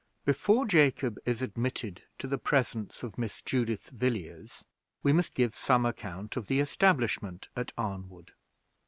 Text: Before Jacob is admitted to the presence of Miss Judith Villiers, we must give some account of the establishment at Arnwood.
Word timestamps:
Before 0.25 0.65
Jacob 0.65 1.19
is 1.25 1.43
admitted 1.43 2.01
to 2.17 2.25
the 2.25 2.39
presence 2.39 3.03
of 3.03 3.19
Miss 3.19 3.39
Judith 3.43 3.91
Villiers, 3.91 4.65
we 5.03 5.13
must 5.13 5.35
give 5.35 5.55
some 5.55 5.85
account 5.85 6.35
of 6.35 6.47
the 6.47 6.59
establishment 6.59 7.49
at 7.55 7.71
Arnwood. 7.77 8.31